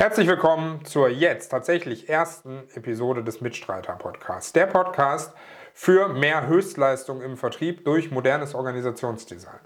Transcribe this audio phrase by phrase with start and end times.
[0.00, 4.50] Herzlich willkommen zur jetzt tatsächlich ersten Episode des Mitstreiter Podcasts.
[4.54, 5.34] Der Podcast
[5.74, 9.60] für mehr Höchstleistung im Vertrieb durch modernes Organisationsdesign.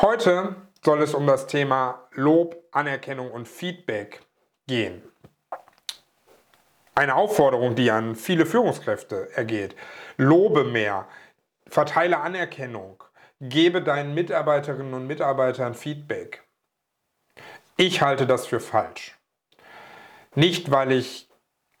[0.00, 4.20] Heute soll es um das Thema Lob, Anerkennung und Feedback
[4.68, 5.02] gehen.
[6.94, 9.74] Eine Aufforderung, die an viele Führungskräfte ergeht.
[10.18, 11.08] Lobe mehr,
[11.66, 13.02] verteile Anerkennung,
[13.40, 16.41] gebe deinen Mitarbeiterinnen und Mitarbeitern Feedback.
[17.84, 19.18] Ich halte das für falsch.
[20.36, 21.28] Nicht, weil ich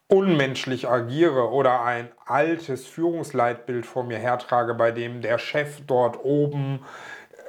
[0.08, 6.84] unmenschlich agiere oder ein altes Führungsleitbild vor mir hertrage, bei dem der Chef dort oben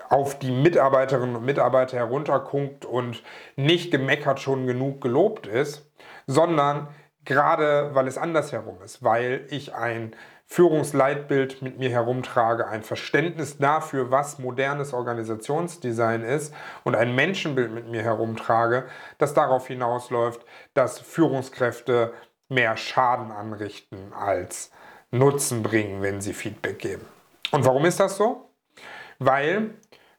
[0.08, 3.24] auf die Mitarbeiterinnen und Mitarbeiter herunterguckt und
[3.56, 5.92] nicht gemeckert schon genug gelobt ist,
[6.28, 6.90] sondern
[7.26, 10.16] gerade weil es andersherum ist, weil ich ein
[10.46, 16.54] Führungsleitbild mit mir herumtrage, ein Verständnis dafür, was modernes Organisationsdesign ist
[16.84, 18.86] und ein Menschenbild mit mir herumtrage,
[19.18, 22.14] das darauf hinausläuft, dass Führungskräfte
[22.50, 24.72] mehr Schaden anrichten als
[25.12, 27.06] Nutzen bringen, wenn sie Feedback geben.
[27.52, 28.50] Und warum ist das so?
[29.20, 29.76] Weil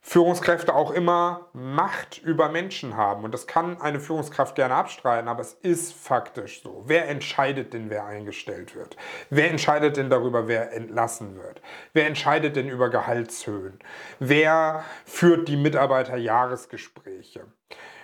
[0.06, 3.24] Führungskräfte auch immer Macht über Menschen haben.
[3.24, 6.84] Und das kann eine Führungskraft gerne abstreiten, aber es ist faktisch so.
[6.86, 8.98] Wer entscheidet denn, wer eingestellt wird?
[9.30, 11.62] Wer entscheidet denn darüber, wer entlassen wird?
[11.94, 13.78] Wer entscheidet denn über Gehaltshöhen?
[14.18, 17.46] Wer führt die Mitarbeiterjahresgespräche?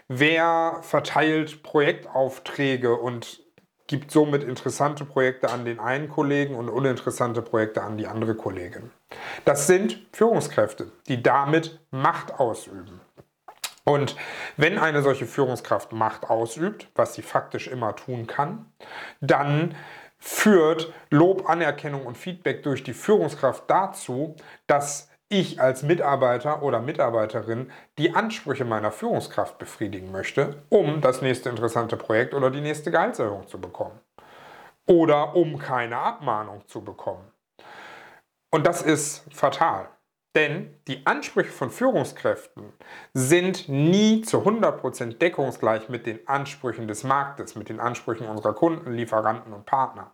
[0.08, 3.44] Wer verteilt Projektaufträge und
[3.90, 8.92] gibt somit interessante Projekte an den einen Kollegen und uninteressante Projekte an die andere Kollegin.
[9.44, 13.00] Das sind Führungskräfte, die damit Macht ausüben.
[13.82, 14.14] Und
[14.56, 18.66] wenn eine solche Führungskraft Macht ausübt, was sie faktisch immer tun kann,
[19.20, 19.74] dann
[20.18, 24.36] führt Lob, Anerkennung und Feedback durch die Führungskraft dazu,
[24.68, 31.48] dass ich als Mitarbeiter oder Mitarbeiterin die Ansprüche meiner Führungskraft befriedigen möchte, um das nächste
[31.48, 33.98] interessante Projekt oder die nächste Gehaltserhöhung zu bekommen.
[34.86, 37.30] Oder um keine Abmahnung zu bekommen.
[38.50, 39.88] Und das ist fatal.
[40.36, 42.72] Denn die Ansprüche von Führungskräften
[43.14, 48.92] sind nie zu 100% deckungsgleich mit den Ansprüchen des Marktes, mit den Ansprüchen unserer Kunden,
[48.92, 50.12] Lieferanten und Partner.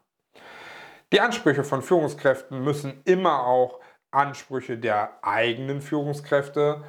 [1.12, 3.80] Die Ansprüche von Führungskräften müssen immer auch
[4.10, 6.84] Ansprüche der eigenen Führungskräfte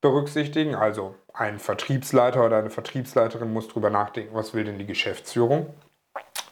[0.00, 0.74] berücksichtigen.
[0.74, 5.74] Also ein Vertriebsleiter oder eine Vertriebsleiterin muss darüber nachdenken, was will denn die Geschäftsführung.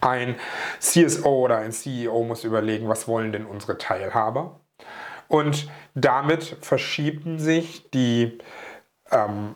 [0.01, 0.37] Ein
[0.81, 4.61] CSO oder ein CEO muss überlegen, was wollen denn unsere Teilhaber.
[5.29, 8.39] Und damit verschieben sich die
[9.11, 9.55] ähm,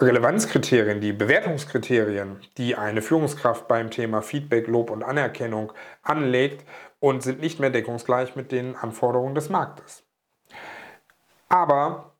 [0.00, 5.72] Relevanzkriterien, die Bewertungskriterien, die eine Führungskraft beim Thema Feedback, Lob und Anerkennung
[6.02, 6.64] anlegt,
[7.00, 10.04] und sind nicht mehr deckungsgleich mit den Anforderungen des Marktes.
[11.48, 12.12] Aber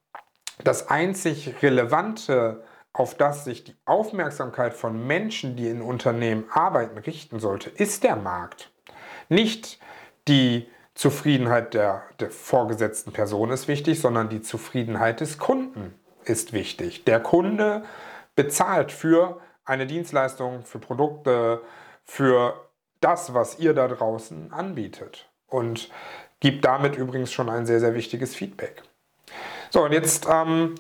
[0.65, 7.39] das einzig Relevante, auf das sich die Aufmerksamkeit von Menschen, die in Unternehmen arbeiten, richten
[7.39, 8.73] sollte, ist der Markt.
[9.29, 9.79] Nicht
[10.27, 17.05] die Zufriedenheit der, der vorgesetzten Person ist wichtig, sondern die Zufriedenheit des Kunden ist wichtig.
[17.05, 17.85] Der Kunde
[18.35, 21.63] bezahlt für eine Dienstleistung, für Produkte,
[22.05, 22.70] für
[23.01, 25.29] das, was ihr da draußen anbietet.
[25.47, 25.91] Und
[26.41, 28.83] gibt damit übrigens schon ein sehr, sehr wichtiges Feedback.
[29.71, 30.75] So, und jetzt ähm,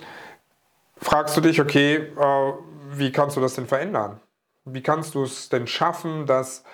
[0.97, 2.53] fragst du dich, okay, äh,
[2.93, 4.21] wie kannst du das denn verändern?
[4.65, 6.65] Wie kannst du es denn schaffen, dass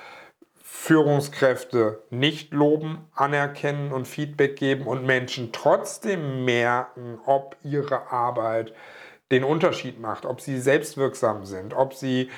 [0.63, 8.73] Führungskräfte nicht loben, anerkennen und Feedback geben und Menschen trotzdem merken, ob ihre Arbeit
[9.33, 12.31] den Unterschied macht, ob sie selbstwirksam sind, ob sie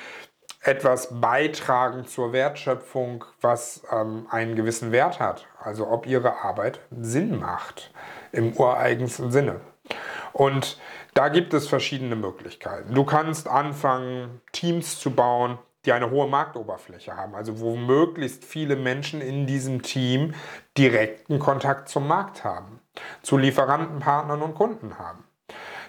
[0.61, 5.47] etwas beitragen zur Wertschöpfung, was ähm, einen gewissen Wert hat.
[5.59, 7.91] Also ob ihre Arbeit Sinn macht
[8.31, 9.61] im ureigensten Sinne.
[10.33, 10.77] Und
[11.13, 12.93] da gibt es verschiedene Möglichkeiten.
[12.93, 18.75] Du kannst anfangen, Teams zu bauen, die eine hohe Marktoberfläche haben, also wo möglichst viele
[18.75, 20.33] Menschen in diesem Team
[20.77, 22.79] direkten Kontakt zum Markt haben,
[23.21, 25.23] zu Lieferanten, Partnern und Kunden haben.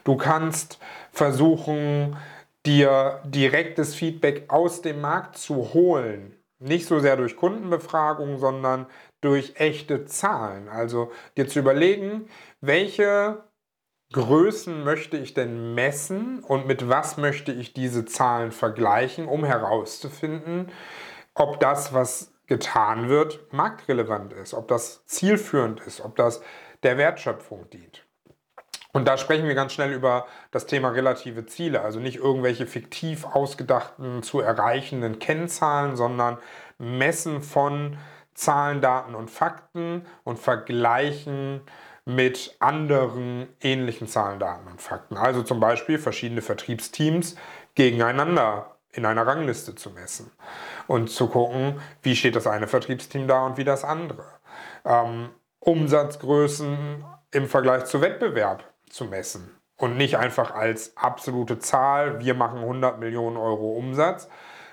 [0.04, 0.78] Du kannst
[1.12, 2.16] versuchen,
[2.66, 6.36] dir direktes Feedback aus dem Markt zu holen.
[6.58, 8.86] Nicht so sehr durch Kundenbefragung, sondern
[9.20, 10.68] durch echte Zahlen.
[10.68, 12.28] Also dir zu überlegen,
[12.60, 13.44] welche
[14.12, 20.72] Größen möchte ich denn messen und mit was möchte ich diese Zahlen vergleichen, um herauszufinden,
[21.34, 26.42] ob das, was getan wird, marktrelevant ist, ob das zielführend ist, ob das
[26.82, 28.04] der Wertschöpfung dient.
[28.92, 33.24] Und da sprechen wir ganz schnell über das Thema relative Ziele, also nicht irgendwelche fiktiv
[33.24, 36.38] ausgedachten, zu erreichenden Kennzahlen, sondern
[36.78, 37.98] Messen von
[38.34, 41.60] Zahlen, Daten und Fakten und Vergleichen
[42.04, 45.16] mit anderen ähnlichen Zahlen, Daten und Fakten.
[45.16, 47.36] Also zum Beispiel verschiedene Vertriebsteams
[47.74, 50.30] gegeneinander in einer Rangliste zu messen
[50.88, 54.24] und zu gucken, wie steht das eine Vertriebsteam da und wie das andere.
[54.84, 62.34] Ähm, Umsatzgrößen im Vergleich zu Wettbewerb zu messen und nicht einfach als absolute Zahl, wir
[62.34, 64.28] machen 100 Millionen Euro Umsatz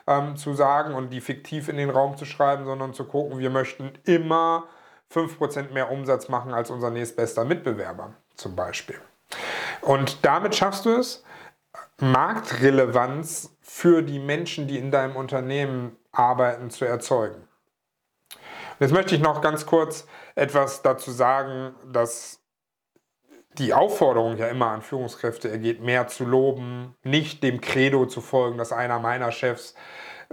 [0.05, 3.49] ähm, zu sagen und die fiktiv in den Raum zu schreiben, sondern zu gucken, wir
[3.49, 4.65] möchten immer
[5.13, 8.99] 5% mehr Umsatz machen als unser nächstbester Mitbewerber zum Beispiel.
[9.81, 11.23] Und damit schaffst du es,
[11.99, 17.47] Marktrelevanz für die Menschen, die in deinem Unternehmen arbeiten, zu erzeugen.
[18.79, 22.39] jetzt möchte ich noch ganz kurz etwas dazu sagen, dass
[23.57, 28.57] die Aufforderung ja immer an Führungskräfte ergeht, mehr zu loben, nicht dem Credo zu folgen,
[28.57, 29.73] das einer meiner Chefs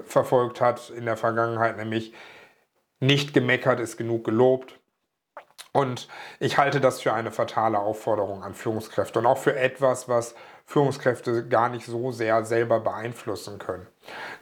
[0.02, 2.12] verfolgt hat in der Vergangenheit, nämlich
[3.00, 4.78] nicht gemeckert ist genug gelobt.
[5.72, 10.34] Und ich halte das für eine fatale Aufforderung an Führungskräfte und auch für etwas, was
[10.66, 13.86] Führungskräfte gar nicht so sehr selber beeinflussen können.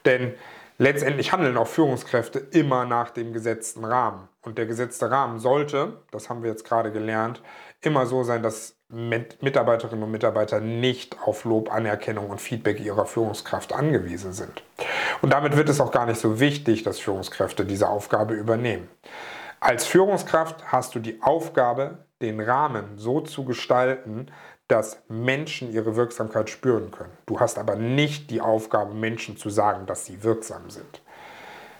[0.04, 0.34] Denn
[0.82, 4.28] letztendlich handeln auch Führungskräfte immer nach dem gesetzten Rahmen.
[4.42, 7.40] Und der gesetzte Rahmen sollte, das haben wir jetzt gerade gelernt,
[7.80, 13.72] immer so sein, dass Mitarbeiterinnen und Mitarbeiter nicht auf Lob, Anerkennung und Feedback ihrer Führungskraft
[13.72, 14.64] angewiesen sind.
[15.22, 18.88] Und damit wird es auch gar nicht so wichtig, dass Führungskräfte diese Aufgabe übernehmen.
[19.60, 24.26] Als Führungskraft hast du die Aufgabe, den Rahmen so zu gestalten,
[24.72, 27.12] dass Menschen ihre Wirksamkeit spüren können.
[27.26, 31.02] Du hast aber nicht die Aufgabe, Menschen zu sagen, dass sie wirksam sind.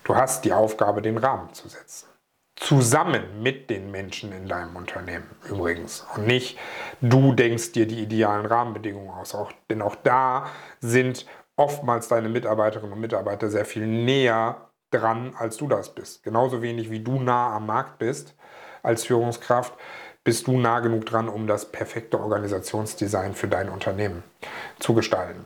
[0.04, 2.06] Du hast die Aufgabe, den Rahmen zu setzen.
[2.54, 6.06] Zusammen mit den Menschen in deinem Unternehmen übrigens.
[6.14, 6.58] Und nicht
[7.00, 9.34] du denkst dir die idealen Rahmenbedingungen aus.
[9.34, 10.48] Auch, denn auch da
[10.80, 11.24] sind
[11.56, 16.22] oftmals deine Mitarbeiterinnen und Mitarbeiter sehr viel näher dran, als du das bist.
[16.24, 18.34] Genauso wenig wie du nah am Markt bist
[18.82, 19.72] als Führungskraft,
[20.24, 24.22] bist du nah genug dran, um das perfekte Organisationsdesign für dein Unternehmen
[24.78, 25.44] zu gestalten.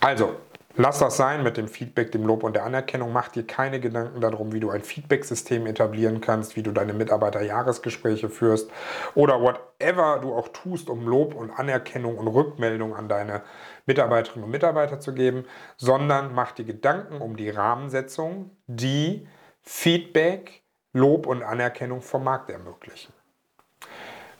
[0.00, 0.36] Also,
[0.76, 3.12] lass das sein mit dem Feedback, dem Lob und der Anerkennung.
[3.12, 8.30] Mach dir keine Gedanken darum, wie du ein Feedback-System etablieren kannst, wie du deine Mitarbeiter-Jahresgespräche
[8.30, 8.70] führst
[9.14, 13.42] oder whatever du auch tust, um Lob und Anerkennung und Rückmeldung an deine
[13.86, 15.44] Mitarbeiterinnen und Mitarbeiter zu geben,
[15.76, 19.26] sondern mach dir Gedanken um die Rahmensetzung, die
[19.60, 20.62] Feedback,
[20.92, 23.15] Lob und Anerkennung vom Markt ermöglichen.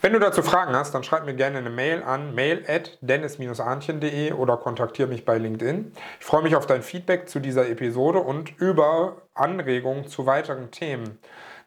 [0.02, 4.32] Wenn du dazu Fragen hast, dann schreib mir gerne eine Mail an mail at dennis-arnchen.de
[4.32, 5.92] oder kontaktiere mich bei LinkedIn.
[6.20, 11.18] Ich freue mich auf dein Feedback zu dieser Episode und über Anregungen zu weiteren Themen,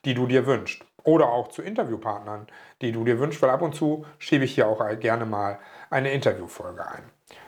[0.06, 0.86] die du dir wünschst.
[1.04, 2.46] Oder auch zu Interviewpartnern,
[2.82, 5.58] die du dir wünschst, weil ab und zu schiebe ich hier auch gerne mal
[5.90, 7.04] eine Interviewfolge ein.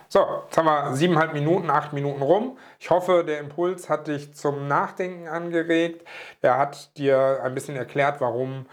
[0.08, 2.58] So, jetzt haben wir siebeneinhalb Minuten, acht Minuten rum.
[2.80, 6.06] Ich hoffe, der Impuls hat dich zum Nachdenken angeregt.
[6.42, 8.66] Er hat dir ein bisschen erklärt, warum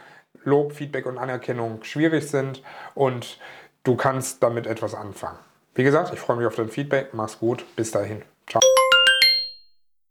[0.49, 2.63] Lob, Feedback und Anerkennung schwierig sind
[2.95, 3.39] und
[3.85, 5.39] du kannst damit etwas anfangen.
[5.75, 7.15] Wie gesagt, ich freue mich auf dein Feedback.
[7.15, 7.65] Mach's gut.
[7.77, 8.23] Bis dahin.